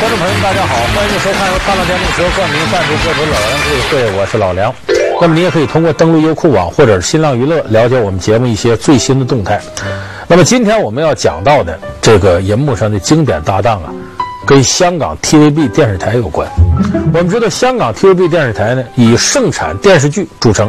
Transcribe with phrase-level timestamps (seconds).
[0.00, 4.74] 观众朋友们，大家好，欢迎收看由大浪电动车冠名赞助播出的《老梁故事会》，我是老梁。
[5.20, 9.60] 那么你也可以通过登录优酷网或者新浪娱乐了解我们节目一些最新的动态。
[10.26, 13.92] 那么今天我们要讲到的这个银幕上的经典搭档啊，
[14.50, 16.50] 跟香港 TVB 电视台有关。
[17.14, 20.68] 我们知道香港 TVB 电视台呢，以盛产电视剧著称，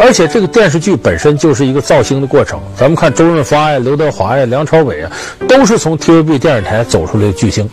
[0.00, 2.58] 而且这个电视剧本身就是一个造星的过程。
[2.74, 5.12] 咱们看周润发呀、刘德华呀、梁朝伟啊，
[5.46, 7.68] 都是从 TVB 电视台走出来的巨星。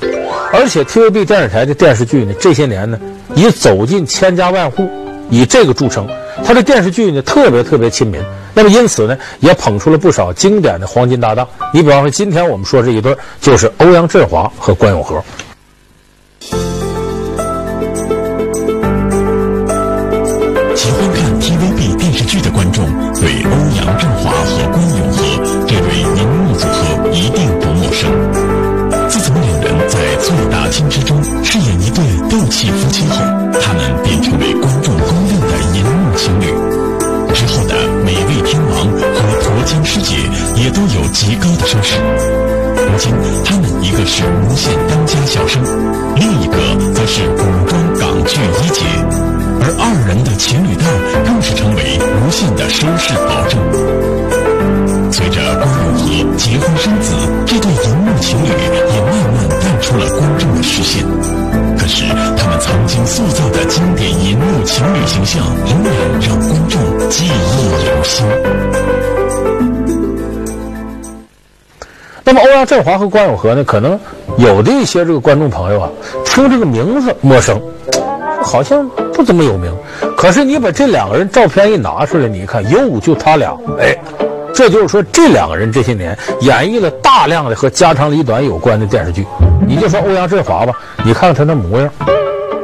[0.51, 2.99] 而且 TVB 电视台的电视剧呢，这些年呢，
[3.33, 4.89] 以走进千家万户，
[5.29, 6.05] 以这个著称。
[6.43, 8.21] 他的电视剧呢，特别特别亲民。
[8.53, 11.47] 那么因此呢，也捧出了不少经典的黄金搭档。
[11.73, 15.23] 你比方说，今天我们说这一对，就是欧阳震华和关咏荷。
[63.03, 68.23] 塑造的经典银幕情侣形象，仍然让观众记忆犹新。
[72.23, 73.63] 那么，欧阳震华和关咏荷呢？
[73.63, 73.99] 可能
[74.37, 75.89] 有的一些这个观众朋友啊，
[76.25, 77.59] 听这个名字陌生。
[78.43, 79.75] 好像不怎么有名，
[80.15, 83.97] 可是你把这两个人照片一拿出来，你一看，哟，就他俩，哎，
[84.53, 89.25] 这就是说这两个人这些年演绎了大量的和家长里短有关的电视剧。
[89.67, 90.73] 你就说欧阳震华吧，
[91.03, 91.89] 你看看他那模样，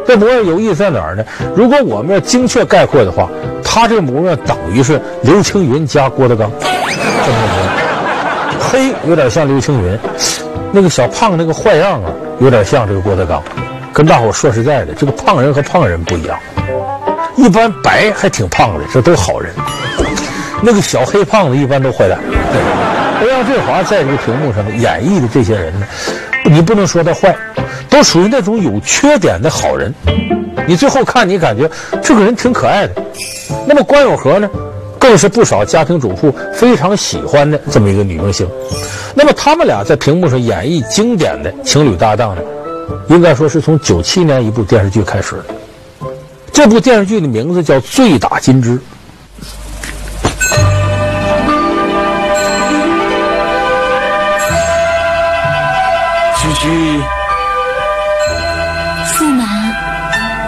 [0.06, 1.23] 这模样有意思在哪儿呢？
[1.56, 3.29] 如果我们要精确概括的话，
[3.63, 9.97] 他这模样等于是刘青云加郭德纲，这么模样，黑有点像刘青云，
[10.72, 13.41] 那个小胖那个坏样啊，有点像这个郭德纲。
[13.94, 16.38] 跟大伙说实在的，这个胖人和胖人不一样。
[17.35, 19.53] 一般白还挺胖的，这都好人。
[20.61, 22.17] 那个小黑胖子一般都坏蛋。
[23.22, 25.85] 欧阳震华在这个屏幕上演绎的这些人呢，
[26.45, 27.35] 你不能说他坏，
[27.91, 29.94] 都属于那种有缺点的好人。
[30.66, 31.69] 你最后看你感觉
[32.02, 33.03] 这个人挺可爱的。
[33.68, 34.50] 那么关咏荷呢，
[34.97, 38.47] 更是不少家庭主妇非常喜欢的这么一个女明星。
[39.13, 42.41] 那么他们俩在屏幕上演绎经典的情侣搭档呢？
[43.09, 46.08] 应该说是从九七年一部电视剧开始的，
[46.53, 48.72] 这部电视剧的名字叫《醉打金枝》。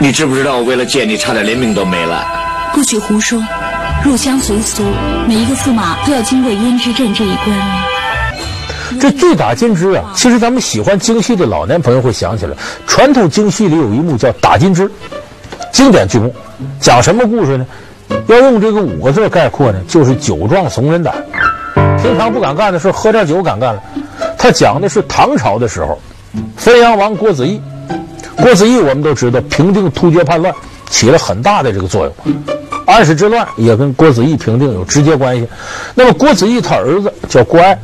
[0.03, 2.28] 你知不知道我为了见你，差点连命都没了？
[2.74, 3.41] 不许胡说！
[4.03, 4.84] 入乡随俗，
[5.25, 7.58] 每一个驸马都要经过胭脂阵这一关。
[9.00, 14.92] 这醉打金枝啊，其实咱们喜欢京戏的老年朋友会想起来，传统京戏里有一幕叫打金枝，
[15.72, 16.36] 经典剧目，
[16.81, 17.66] 讲什么故事呢？
[18.28, 21.16] 要用这个五个字概括呢，就是酒壮怂人胆。
[22.01, 23.81] 平常不敢干的事，喝点酒敢干了。
[24.38, 25.98] 他讲的是唐朝的时候，
[26.57, 27.62] 汾阳王郭子仪，
[28.38, 30.53] 郭子仪我们都知道平定突厥叛乱
[30.89, 32.35] 起了很大的这个作用，
[32.85, 35.47] 安史之乱也跟郭子仪平定有直接关系。
[35.95, 37.77] 那么郭子仪他儿子叫郭爱。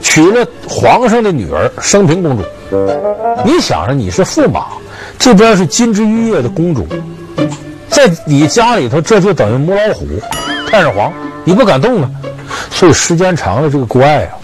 [0.00, 2.44] 娶了皇上的女儿升平公主，
[3.44, 4.66] 你想着你是驸马，
[5.18, 6.86] 这边是金枝玉叶的公主，
[7.88, 10.06] 在你家里头这就等于母老虎，
[10.70, 11.12] 太上皇，
[11.42, 12.10] 你不敢动啊。
[12.70, 14.38] 所以时间长了，这个郭爱啊，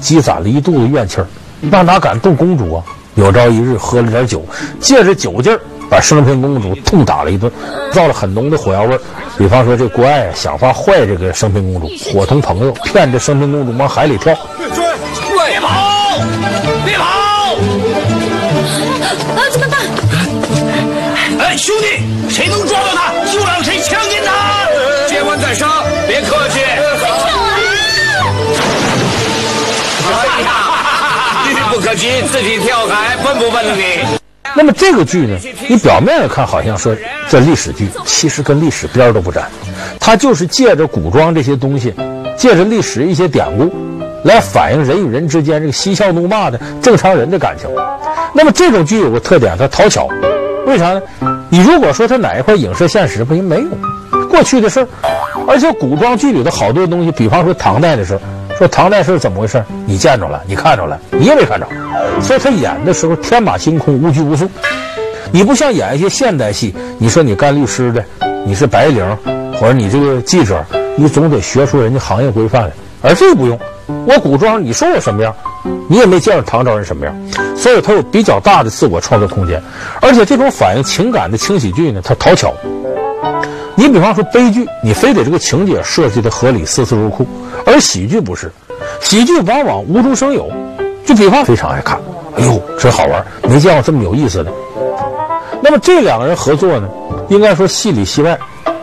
[0.00, 1.26] 积攒了一肚子怨气儿，
[1.60, 2.82] 那哪敢动公主啊？
[3.20, 4.42] 有朝一日喝了点酒，
[4.80, 7.52] 借着酒劲儿把升平公主痛打了一顿，
[7.92, 9.00] 造了很浓的火药味儿。
[9.36, 14.34] 比方说这郭爱啊，想法坏这个升平公主，伙同朋友骗着升平公主往海里跳。
[15.46, 16.18] 别跑！
[16.86, 17.04] 别跑！
[19.04, 19.78] 啊，怎么办？
[21.40, 23.12] 哎，兄弟，谁能抓到他，
[32.22, 34.18] 自己跳海，笨不笨你？
[34.54, 35.38] 那么这个剧呢，
[35.68, 36.94] 你表面上看好像说
[37.28, 39.44] 这历史剧，其实跟历史边都不沾。
[40.00, 41.94] 它就是借着古装这些东西，
[42.36, 43.72] 借着历史一些典故。
[44.22, 47.70] 来反映人与人之间这个嬉笑怒骂的正常人的感情。
[48.34, 50.08] 那么这种剧有个特点，它讨巧。
[50.66, 51.00] 为啥呢？
[51.48, 54.88] 你如果说它哪一块影射现实，不行，没有过去的事儿。
[55.48, 58.20] 而且古装剧里的好多东西，比方说唐代的事儿，
[58.60, 59.64] 说唐代是怎么回事？
[59.86, 61.66] 你见着了，你看着了，你也没看着。
[62.20, 64.46] 所以他演的时候天马行空，无拘无束。
[65.32, 68.04] 你不像演一些现代戏，你说你干律师的，
[68.44, 69.02] 你是白领，
[69.54, 70.62] 或者你这个记者，
[70.94, 72.72] 你总得学出人家行业规范来。
[73.00, 73.58] 而这个不用，
[74.06, 75.34] 我古装，你说我什么样，
[75.88, 77.16] 你也没见着唐朝人什么样，
[77.56, 79.62] 所以他有比较大的自我创作空间。
[80.02, 82.52] 而且这种反映情感的轻喜剧呢，它讨巧。
[83.80, 87.24] 你比方说悲剧，你非得这个情节设计的合理、丝丝入扣，
[87.64, 88.52] 而喜剧不是，
[89.00, 90.52] 喜剧往往无中生有。
[91.06, 91.98] 就比方非常爱看，
[92.36, 94.52] 哎呦，真好玩，没见过这么有意思的。
[95.62, 96.86] 那么这两个人合作呢，
[97.30, 98.38] 应该说戏里戏外，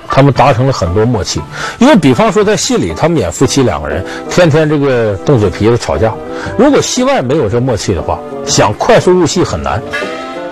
[0.08, 1.40] 他们达成了很多默契。
[1.78, 6.12] 因为比方说在戏里，他们演夫妻两个人，天天这个动嘴皮子吵架。
[6.58, 8.18] 如果戏外没有这默契的话，
[8.48, 9.80] 想快速入戏很难。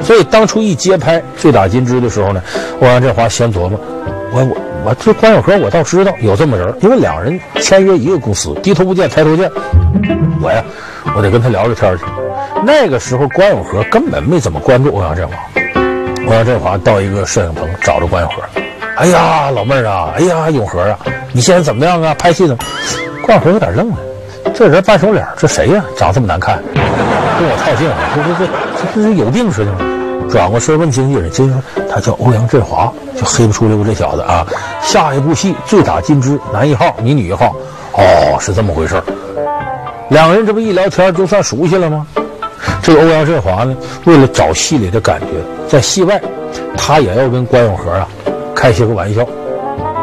[0.03, 2.44] 所以当初一接拍《醉打金枝》的时候呢，
[2.80, 3.80] 欧阳震华先琢磨，
[4.31, 9.50] 我我我这关永和我倒知道有这么人，因为两人签约一个公司，低头不见抬头见。
[10.42, 10.63] 我呀，
[11.16, 12.04] 我得跟他聊聊天去。
[12.66, 15.33] 那个时候关永和根本没怎么关注欧阳震华。
[16.27, 18.42] 欧阳震华到一个摄影棚找着关永和，
[18.98, 21.00] 哎呀，老妹儿啊，哎呀，永和啊，
[21.31, 22.16] 你现在怎么样啊？
[22.18, 22.63] 拍戏怎么？
[23.21, 23.98] 关永和有点愣了，
[24.54, 25.83] 这人半熟脸，这谁呀？
[25.95, 29.78] 长这么难看，跟我套近乎，这这这这是有病似的吗？
[30.29, 34.45] 转过身问经纪人，经纪人说他叫欧阳震华，就黑不出溜这小子啊。
[34.81, 37.56] 下一部戏《醉打金枝》，男一号，你女一号。
[37.94, 39.01] 哦，是这么回事。
[40.09, 42.06] 两个人这不一聊天就算熟悉了吗？
[42.81, 43.75] 这个欧阳震华呢，
[44.06, 45.27] 为了找戏里的感觉，
[45.67, 46.21] 在戏外，
[46.77, 48.07] 他也要跟关永和啊
[48.53, 49.25] 开些个玩笑。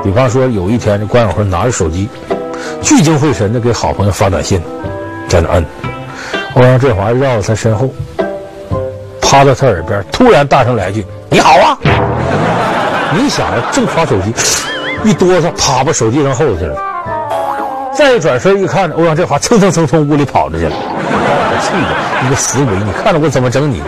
[0.02, 2.08] 比方说，有一天，这关永和拿着手机，
[2.80, 4.60] 聚精会神的给好朋友发短信，
[5.28, 5.64] 在那摁。
[6.54, 7.88] 欧阳震华绕到他身后，
[9.32, 11.02] 趴到他耳边，突然大声来句
[11.32, 11.78] ：“你好啊！”
[13.16, 14.30] 你想啊，正刷手机，
[15.04, 16.76] 一哆嗦，啪把手机扔后头去了。
[17.94, 20.76] 再一转身一看，欧阳震华蹭蹭蹭从屋里跑出去了。
[21.62, 21.88] 气的，
[22.22, 22.74] 你个死鬼！
[22.84, 23.82] 你看着我怎么整你？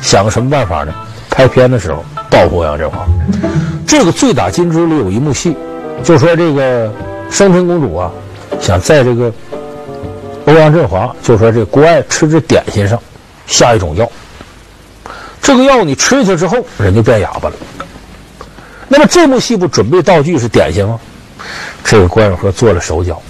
[0.00, 0.94] 想个什么办法呢？
[1.28, 3.00] 拍片的时候报复欧阳震华。
[3.86, 5.54] 这个《醉打金枝》里有一幕戏，
[6.02, 6.90] 就说这个
[7.30, 8.10] 生平公主啊，
[8.58, 9.30] 想在这个
[10.46, 12.98] 欧阳震华，就说这国外吃这点心上
[13.46, 14.10] 下一种药。
[15.42, 17.54] 这个药你吃下去之后，人就变哑巴了。
[18.88, 20.98] 那么这幕戏不准备道具是点心吗？
[21.82, 23.20] 这个关永和做了手脚，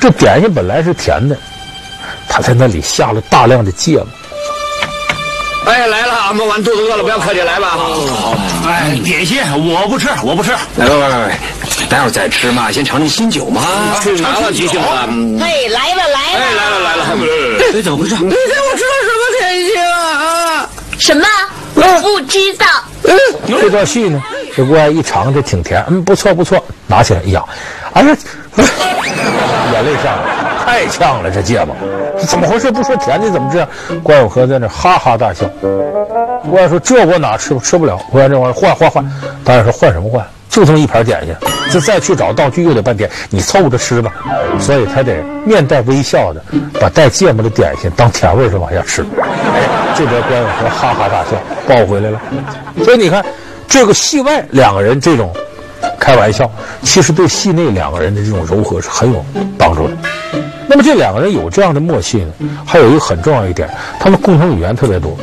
[0.00, 1.36] 这点心本来是甜的。
[2.28, 4.06] 他在那里下了大量的芥末。
[5.66, 7.70] 哎，来了，俺们完肚子饿了，不要客气，来吧。
[7.70, 8.36] 好，
[8.66, 10.52] 哎，点心我不吃，我不吃。
[10.76, 11.38] 来来来来，
[11.88, 13.62] 待会儿再吃嘛，先尝尝新酒嘛。
[14.02, 14.86] 吃啥了，急性子？
[15.42, 16.38] 嘿，来了来了。
[16.38, 17.04] 哎，来了来了。
[17.72, 18.14] 哎，怎么回事？
[18.16, 19.13] 你给我吃了什么点心啊？
[20.98, 21.24] 什么？
[21.74, 22.66] 我不知道。
[23.04, 24.22] 嗯，这段戏呢，
[24.56, 27.46] 这郭艾一尝这挺甜，嗯，不错不错，拿起来一咬，
[27.92, 28.16] 哎呀，
[29.72, 30.44] 眼泪下来。
[30.64, 31.76] 太呛了，这芥末，
[32.18, 32.70] 这怎么回事？
[32.70, 33.68] 不说甜的怎么这样？
[34.02, 35.46] 关永和在那哈哈大笑。
[36.50, 39.04] 郭艾说：“这我哪吃吃不了？”关这玩意儿换换换，
[39.44, 40.26] 大家说换什么换？
[40.54, 41.34] 就这么一盘点心，
[41.68, 44.12] 这再去找道具又得半天，你凑合着吃吧。
[44.60, 46.40] 所以他得面带微笑的
[46.80, 49.04] 把带芥末的点心当甜味儿似的往下吃。
[49.96, 51.30] 这边关永和哈哈大笑，
[51.66, 52.22] 抱回来了。
[52.84, 53.24] 所以你看，
[53.66, 55.34] 这个戏外两个人这种
[55.98, 56.48] 开玩笑，
[56.84, 59.24] 其实对戏内两个人的这种柔和是很有
[59.58, 59.96] 帮助的。
[60.68, 62.32] 那么这两个人有这样的默契呢？
[62.64, 63.68] 还有一个很重要一点，
[63.98, 65.18] 他们共同语言特别多。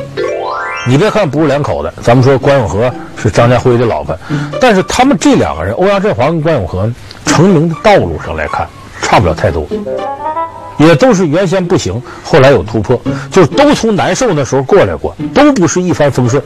[0.86, 4.16] 你别看不是两口子，咱们说关永和是张家辉的老婆，
[4.60, 6.90] 但是他们这两个人，欧阳震华跟关永和
[7.24, 8.66] 成名的道路上来看，
[9.00, 9.66] 差不了太多，
[10.78, 16.42] 也都是原先不行，后来有突破，就是都从难受那时候过来过，都不是一帆风顺，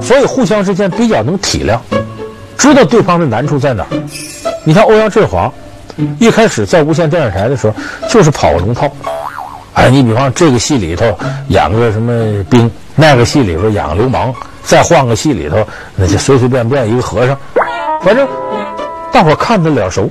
[0.00, 1.78] 所以互相之间比较能体谅，
[2.56, 3.88] 知道对方的难处在哪儿。
[4.64, 5.52] 你看欧阳震华。
[6.18, 7.74] 一开始在无线电视台的时候，
[8.08, 8.90] 就是跑龙套。
[9.74, 11.06] 哎，你比方这个戏里头
[11.48, 17.36] 演个什么兵，那个戏里头演个流氓，再换个戏里头，那就随随便便一个和尚。
[18.02, 18.26] 反正
[19.12, 20.10] 大伙看他脸熟，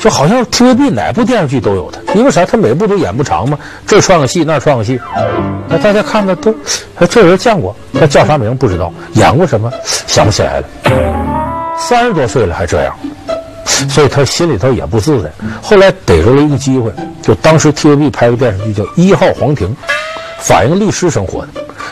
[0.00, 2.00] 就好像 TVB 哪部电视剧都有他。
[2.14, 2.44] 因为啥？
[2.44, 5.00] 他每部都演不长嘛，这串个戏，那串个戏。
[5.68, 6.54] 那大家看他都，
[6.96, 9.70] 哎，这人见过，他叫啥名不知道，演过什么
[10.06, 10.66] 想不起来了。
[11.78, 12.94] 三十多岁了还这样。
[13.88, 15.30] 所以他心里头也不自在。
[15.62, 19.68] 后来逮着了一个机会，就当时 TVB 拍个电视剧叫《一号皇庭》，
[20.38, 21.48] 反映律师生活的。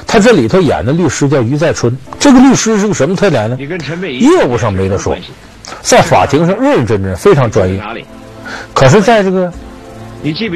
[0.07, 1.97] 他这里头演的律师叫于在春。
[2.19, 3.57] 这个律师是个什么特点呢？
[4.09, 5.17] 业务上没得说，
[5.83, 7.83] 在法庭上认认真真，非常专业。
[8.75, 9.53] 可是，在这个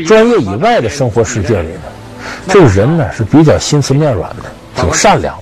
[0.07, 1.83] 专业以外的生活世界里呢，
[2.49, 5.35] 这个人呢是比较心慈面软的，挺善良，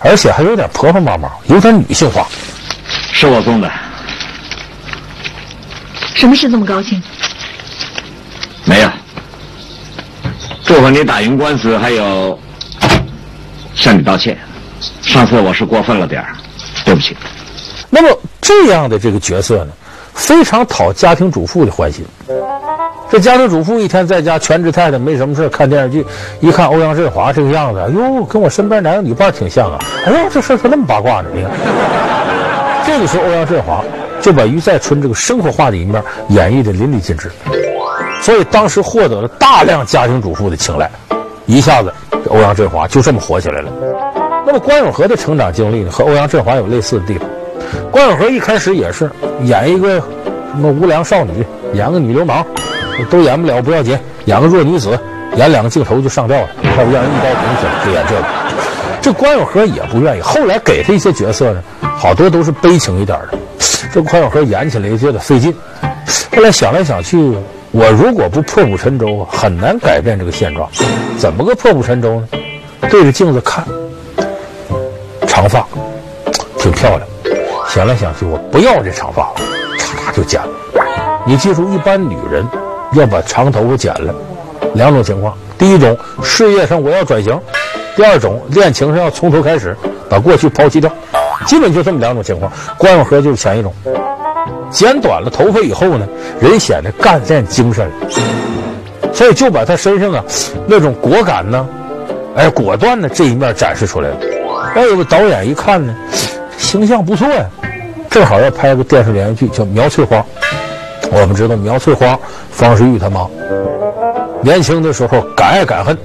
[0.00, 2.26] 而且还有点婆婆妈妈，有点女性化。
[3.12, 3.70] 是我送的。
[6.14, 7.02] 什么事这么高兴？
[8.64, 8.88] 没有，
[10.64, 12.38] 祝贺你打赢官司，还有
[13.74, 14.38] 向你道歉。
[15.02, 16.28] 上次我是过分了点儿，
[16.84, 17.16] 对不起。
[17.90, 19.72] 那么这样的这个角色呢，
[20.14, 22.04] 非常讨家庭主妇的欢心。
[23.10, 26.04] 这家庭主妇一天在家全职太太，没什么事看电视剧，
[26.40, 29.78] 一看欧阳震华这个样子，哟，跟我身边男友女伴挺像啊！
[30.06, 31.28] 哎呦，这事儿咋那么八卦呢？
[31.34, 31.50] 你看，
[32.86, 33.84] 这个时候欧阳震华
[34.24, 37.30] 就把于再春这个生活化的一面演绎得淋漓尽致，
[38.22, 40.90] 所以当时获得了大量家庭主妇的青睐，
[41.44, 41.92] 一下子
[42.30, 43.70] 欧阳震华就这么火起来了。
[44.46, 47.28] 那么关咏荷的成长经历呢，和欧阳震华有类似的地方。
[47.90, 49.10] 关咏荷一开始也是
[49.42, 52.42] 演一个什么无良少女，演个女流氓。
[53.10, 54.98] 都演不了不要紧，演个弱女子，
[55.36, 58.24] 演两个镜头就上吊了，要不让人一刀捅死了，就演这个。
[59.02, 61.62] 这关咏荷也不愿意，后来给他一些角色呢，
[61.98, 63.38] 好多都是悲情一点的。
[63.94, 65.54] 这关咏荷演起来也觉得费劲。
[66.34, 67.16] 后来想来想去，
[67.70, 70.68] 我如果不破釜沉舟，很难改变这个现状。
[71.16, 72.28] 怎么个破釜沉舟呢？
[72.90, 73.64] 对着镜子看，
[75.28, 75.64] 长发，
[76.58, 77.02] 挺漂亮。
[77.68, 79.34] 想来想去，我不要这长发了，
[79.78, 80.48] 嚓嚓就剪了。
[81.24, 82.44] 你记住，一般女人。
[82.94, 84.12] 要把长头发剪了，
[84.74, 87.34] 两种情况：第一种，事业上我要转型；
[87.94, 89.76] 第二种，恋情上要从头开始，
[90.08, 90.90] 把过去抛弃掉。
[91.46, 92.50] 基本就这么两种情况。
[92.78, 93.72] 关咏荷就是前一种，
[94.70, 96.06] 剪短了头发以后呢，
[96.40, 97.90] 人显得干练精神，
[99.12, 100.24] 所以就把他身上啊
[100.66, 101.66] 那种果敢呢，
[102.36, 104.16] 哎果断的这一面展示出来了。
[104.74, 105.94] 哎，有个导演一看呢，
[106.58, 107.44] 形象不错呀，
[108.10, 110.16] 正好要拍个电视连续剧，叫《苗翠花》。
[111.10, 112.18] 我们知道苗翠花，
[112.50, 113.28] 方世玉他妈，
[114.40, 115.96] 年轻的时候敢爱敢恨，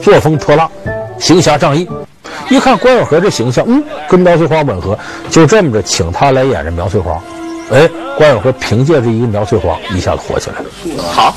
[0.00, 0.68] 作风泼辣，
[1.20, 1.88] 行侠仗义。
[2.50, 4.98] 一看关咏荷这形象，嗯，跟苗翠花吻合，
[5.30, 7.20] 就这么着请他来演这苗翠花。
[7.70, 10.64] 哎，关咏荷凭借这一个苗翠花，一下子火起来了。
[11.12, 11.34] 好，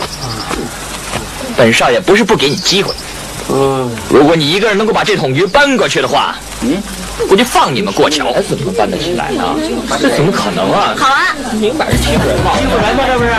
[1.58, 2.94] 本少爷不是不给你机会。
[3.50, 6.82] 嗯，如果你一个人能够把这桶鱼搬过去的话，嗯，
[7.30, 8.32] 我就放你们过桥。
[8.48, 9.44] 怎么搬得起来呢？
[10.00, 10.94] 这怎么可能啊？
[10.98, 12.52] 好啊，明摆着欺负人嘛！
[12.58, 13.32] 欺负人嘛，这不是？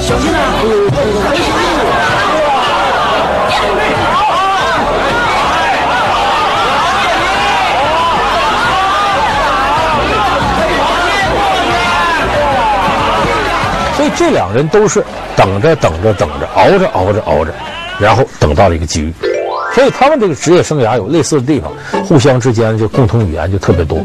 [0.00, 0.40] 小心啊！
[14.16, 15.04] 这两人都是
[15.36, 17.52] 等着等着等着，熬着熬着熬着。
[18.00, 19.14] 然后等到了一个机遇，
[19.72, 21.70] 所以他们这个职业生涯有类似的地方，
[22.04, 24.04] 互相之间就共同语言就特别多。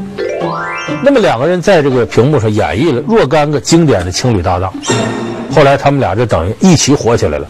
[1.01, 4.72] 那么两个人在这个屏幕上演绎了若干个经典的情侣搭档，
[5.51, 7.48] 后来他们俩就等于一起火起来了。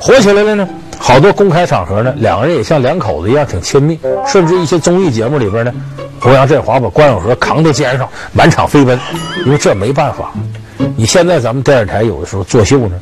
[0.00, 3.96] 火起来了呢，好多公开场合呢，两个人也像两口子一样挺亲密，
[4.26, 5.72] 甚至一些综艺节目里边呢，
[6.22, 8.98] 欧阳震华把关咏荷扛到肩上满场飞奔，
[9.44, 10.32] 因为这没办法，
[10.96, 12.98] 你现在咱们电视台有的时候作秀呢。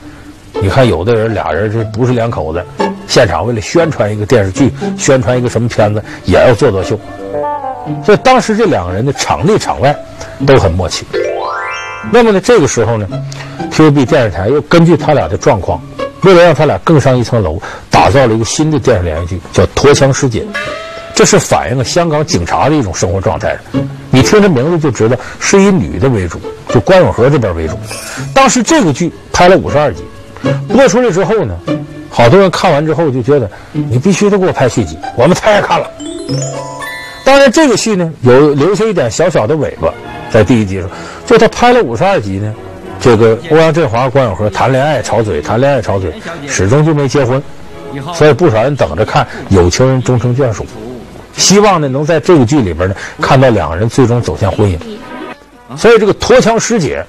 [0.60, 2.64] 你看，有的人俩人这不是两口子，
[3.08, 6.98] 现场为了宣传一个电视剧，宣传一个什么片子，也要做作秀。
[8.04, 9.94] 所以当时这两个人的场内场外
[10.46, 11.04] 都很默契。
[12.12, 13.06] 那么呢，这个时候呢
[13.72, 15.82] ，TVB 电视台又根据他俩的状况，
[16.22, 17.60] 为了让他俩更上一层楼，
[17.90, 20.40] 打造了一个新的电视连续剧，叫《陀枪师姐》。
[21.14, 23.56] 这是反映了香港警察的一种生活状态。
[24.10, 27.78] 你听这名字就知道是以女的为主，就关永和这边为主。
[28.34, 30.02] 当时这个剧拍了五十二集。
[30.68, 31.56] 播出来之后呢，
[32.10, 35.90] 好多人看完之后就觉得你必须得给我拍续集，我们太爱看了。
[37.24, 39.88] 当然，这个戏呢有留下一点小小的尾巴，
[40.30, 40.90] 在第一集上，
[41.24, 42.54] 就他拍了五十二集呢，
[43.00, 46.12] 这个欧阳震华、关永和谈恋爱吵嘴，谈恋爱吵嘴，
[46.46, 47.42] 始终就没结婚，
[48.12, 50.66] 所以不少人等着看有情人终成眷属，
[51.36, 54.78] 希望呢能在这个剧里边呢看到两个人最终走向婚姻。
[55.76, 57.04] 所以这个陀枪师姐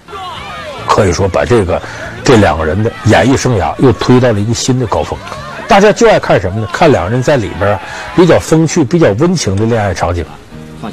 [0.88, 1.82] 可以说把这个。
[2.26, 5.16] 这两个人的演艺生涯又推到了一个新的高峰，
[5.68, 6.68] 大家就爱看什么呢？
[6.74, 7.80] 看两个人在里边
[8.16, 10.26] 比较风趣、比较温情的恋爱场景，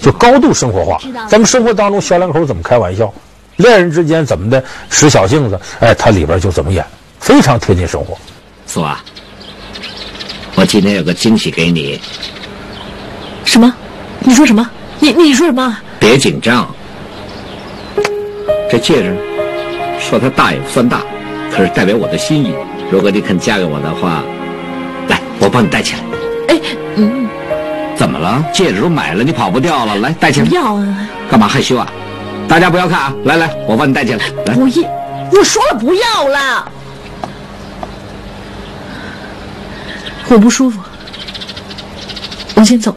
[0.03, 1.01] 就高度生活化。
[1.31, 3.11] 咱们生活当中小两口怎么开玩笑，
[3.57, 6.85] 恋人之间怎么的使小性子，哎，他里边就怎么演，
[7.19, 8.15] 非常贴近生活。
[8.67, 9.03] 苏啊，
[10.55, 11.99] 我今天有个惊喜给你。
[13.45, 13.73] 什么？
[14.21, 14.69] 你说什么？
[14.99, 15.77] 你你说什么？
[15.99, 16.67] 别紧张。
[18.71, 19.17] 这戒指，
[20.01, 21.03] 说它大也不算大。
[21.51, 22.55] 可是代表我的心意，
[22.91, 24.23] 如果你肯嫁给我的话，
[25.09, 26.01] 来，我帮你戴起来。
[26.49, 26.61] 哎，
[26.97, 27.29] 嗯，
[27.95, 28.43] 怎么了？
[28.53, 29.97] 戒指都买了，你跑不掉了。
[29.97, 30.47] 来，戴起来。
[30.47, 31.09] 不要啊！
[31.31, 31.87] 干嘛害羞啊？
[32.49, 33.15] 大家不要看啊！
[33.25, 34.25] 来来，我帮你戴起来。
[34.47, 34.89] 来，不要，
[35.33, 36.73] 我说了不要了。
[40.29, 40.81] 我不舒服，
[42.55, 42.97] 我先走。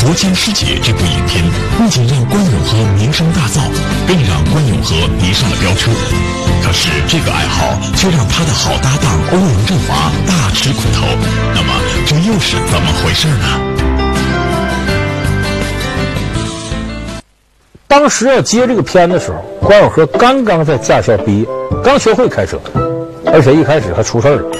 [0.00, 1.44] 佛国家师姐》这部影片
[1.76, 3.60] 不仅让关永和名声大噪，
[4.08, 5.90] 更让关永和迷上了飙车。
[6.64, 11.06] 可是这个爱好却让他的好搭档欧阳震华大吃苦头。
[11.54, 11.74] 那么
[12.06, 13.44] 这又是怎么回事呢？
[17.86, 21.46] 当时要接这个片的时候，关永和刚刚在驾校毕业，
[21.84, 22.58] 刚学会开车，
[23.26, 24.50] 而且一开始还出事儿了。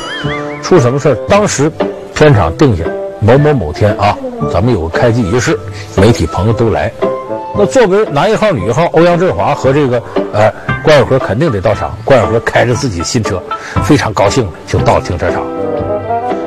[0.62, 1.14] 出什么事儿？
[1.30, 1.72] 当时
[2.14, 2.84] 片场定下
[3.20, 4.16] 某某某天啊，
[4.52, 5.58] 咱们有个开机仪式，
[5.96, 6.90] 媒体朋友都来。
[7.54, 10.50] 那作为男一号、女一号，欧阳震华和这个呃
[10.82, 11.94] 关晓荷肯定得到场。
[12.04, 13.42] 关晓荷开着自己新车，
[13.84, 15.42] 非常高兴就到停车场。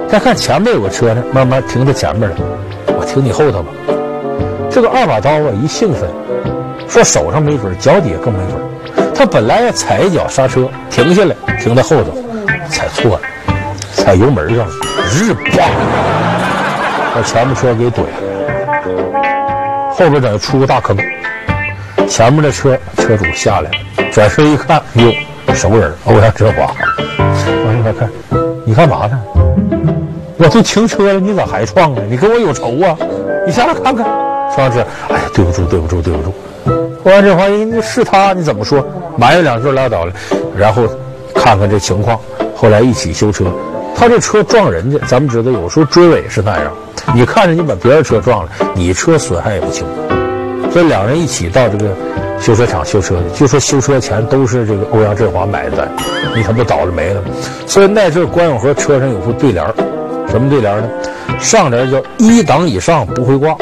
[0.10, 2.36] 再看前面有个车呢，慢慢停在前面了，
[2.88, 3.70] 我停你后头吧。
[4.72, 6.10] 这个二把刀啊，一兴奋。
[6.88, 9.14] 说手上没准，脚底下更没准。
[9.16, 12.16] 他本来要踩一脚刹车，停下来，停在后头，
[12.70, 13.22] 踩错了，
[13.94, 14.74] 踩油门上了，
[15.12, 15.62] 日咣，
[17.14, 18.08] 把前面车给怼了，
[19.92, 20.98] 后边等于出个大坑。
[22.08, 25.14] 前面的车车主下来了，转身一看，哟，
[25.54, 26.74] 熟人欧阳震华。
[27.66, 28.10] 往这边看，
[28.66, 29.22] 你干嘛呢？
[30.38, 32.02] 我都停车了，你咋还撞呢？
[32.10, 32.98] 你跟我有仇啊？
[33.46, 34.06] 你下来看看。
[34.56, 36.34] 上车，哎呀，对不住，对不住，对不住。
[37.04, 38.84] 欧阳震华，你是他，你怎么说？
[39.18, 40.14] 埋怨两句拉倒了，
[40.58, 40.84] 然后
[41.36, 42.20] 看看这情况。
[42.56, 43.46] 后来一起修车，
[43.96, 46.72] 他这车撞人家，咱们知道有时候追尾是那样。
[47.14, 49.86] 你看着你把别人车撞了，你车损害也不轻。
[50.72, 51.96] 所以两人一起到这个
[52.40, 55.88] 修车厂修车去，就说修车钱都是这个欧阳震华买的，
[56.36, 57.22] 你他不倒了霉了。
[57.68, 59.66] 所以那阵关永和车上有副对联，
[60.30, 60.88] 什么对联呢？
[61.40, 63.56] 上联叫一档以上不会挂，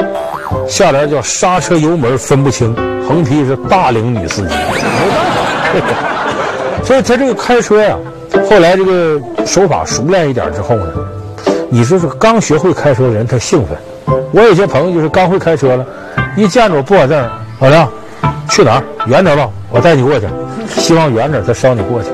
[0.68, 2.74] 下联叫刹车油门分不清。
[3.08, 4.54] 横批是大龄女司机，
[6.84, 7.96] 所以他这个开车呀，
[8.48, 10.92] 后来这个手法熟练一点之后呢，
[11.70, 13.76] 你说这刚学会开车的人他兴奋。
[14.32, 15.86] 我有些朋友就是刚会开车了，
[16.36, 17.88] 一见着我不在这儿，老梁，
[18.48, 18.82] 去哪儿？
[19.06, 20.26] 远点吧，我带你过去。
[20.68, 22.10] 希望远点，再捎你过去。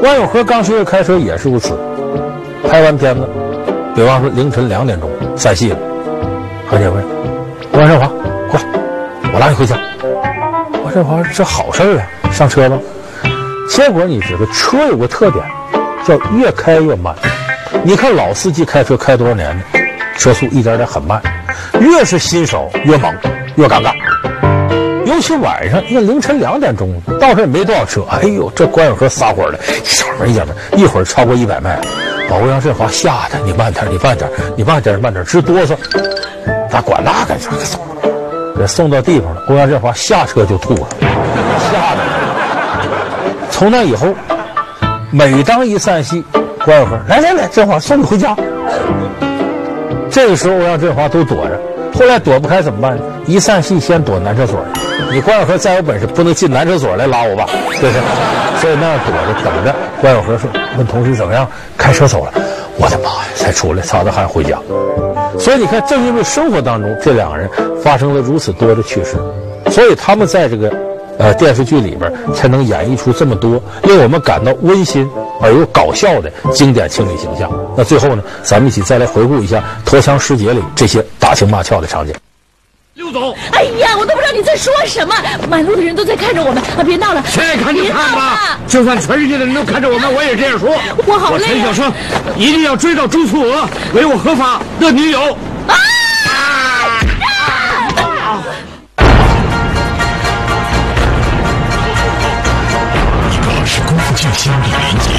[0.00, 1.78] 关永和刚学会开车也是如此，
[2.68, 3.28] 拍完片子，
[3.94, 5.78] 比方说凌晨两点钟散戏了，
[6.68, 7.00] 何建辉，
[7.70, 8.10] 关少华。
[9.34, 9.76] 我拉你回家，
[10.84, 12.78] 我这玩意儿这好事啊，上车吧。
[13.72, 15.42] 结果你知道车有个特点，
[16.06, 17.14] 叫越开越慢。
[17.82, 19.64] 你看老司机开车开多少年呢？
[20.18, 21.18] 车速一点点很慢。
[21.80, 23.10] 越是新手越猛，
[23.56, 23.94] 越尴尬。
[25.06, 28.04] 尤其晚上，你看凌晨两点钟到这也没多少车。
[28.10, 31.80] 哎呦，这关永和撒欢了，一会儿一会儿，一会儿超过一百迈，
[32.28, 35.74] 把欧阳震华吓得你慢点，你慢点，你慢点，慢点，直哆嗦。
[36.70, 37.48] 咋管那干啥？
[38.54, 40.86] 给送到地方了，欧阳震华下车就吐了，
[41.72, 42.11] 吓得。
[43.52, 44.08] 从那以后，
[45.12, 46.24] 每当一散戏，
[46.64, 48.34] 关小和来来来，振华送你回家。
[50.10, 51.60] 这个时候，欧阳振华都躲着。
[51.94, 52.98] 后来躲不开怎么办？
[53.26, 54.58] 一散戏先躲男厕所。
[55.12, 57.46] 你关小和再有本事，不能进男厕所来拉我吧？
[57.78, 58.02] 对不对？
[58.58, 59.74] 所以那样躲着等着。
[60.00, 61.46] 关小和说：“问同事怎么样？
[61.76, 62.32] 开车走了。”
[62.78, 63.20] 我的妈呀！
[63.36, 64.58] 才出来，擦着汗回家。
[65.38, 67.48] 所以你看，正因为生活当中这两个人
[67.82, 69.16] 发生了如此多的趣事，
[69.70, 70.72] 所以他们在这个
[71.18, 75.08] 呃电视剧里边才能演绎出这么多令我们感到温馨
[75.40, 77.50] 而又搞笑的经典情侣形象。
[77.76, 82.14] 那最后呢，咱们一起再来回顾一下《陀枪师姐》里这些打情骂俏的场景。
[82.94, 85.14] 刘总，哎呀，我都不知道你在说什么，
[85.48, 90.68] 满路的人都在看着我们，啊，别闹了，谁看就看吧，就算全世界的人都看着我们，我也这样说。
[91.06, 91.48] 我好累啊。
[91.48, 91.92] 我陈小生
[92.36, 95.20] 一定要追到朱素娥，为我合法的女友。
[95.66, 95.74] 啊！
[104.22, 105.10] 巨星李连杰。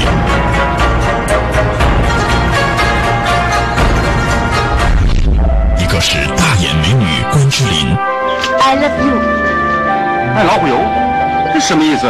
[5.76, 7.94] 一个是大眼美女关之琳
[8.62, 9.20] ，I love you。
[10.34, 10.76] 爱老虎油，
[11.52, 12.06] 这什么意思？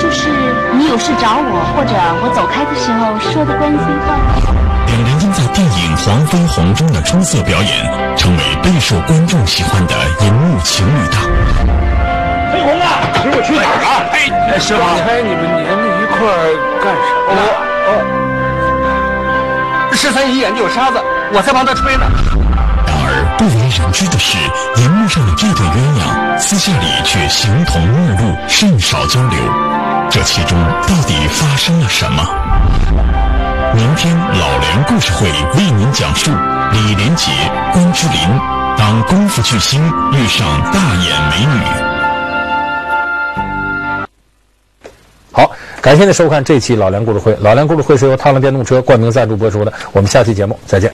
[0.00, 0.30] 就是
[0.72, 1.92] 你有事找我，或者
[2.24, 4.16] 我走开的时候说的关心话。
[4.86, 11.20] 两人因在电影《黄飞鸿》中的出色表演，成为备受观众喜欢的荧幕情侣档。
[12.50, 14.08] 飞鸿啊，跟我去哪儿啊？
[14.48, 14.80] 哎，师傅，
[16.18, 17.38] 块儿干什么？
[17.88, 17.90] 哦，
[19.92, 20.98] 十三姨眼睛有沙子，
[21.32, 22.06] 我在帮他吹呢。
[22.86, 24.36] 然而不为人知的是，
[24.80, 29.38] 荧幕上的这对鸳鸯，私下里却形同陌路，甚少交流。
[30.10, 32.24] 这其中到底发生了什么？
[33.74, 36.30] 明天老梁故事会为您讲述
[36.72, 37.30] 李连杰、
[37.72, 38.18] 关之琳
[38.78, 41.85] 当功夫巨星遇上大眼美女。
[45.86, 47.36] 感谢您收看这期老梁故事会。
[47.38, 49.72] 老梁故事会是由踏浪电动车冠名赞助播出的。
[49.92, 50.92] 我们下期节目再见。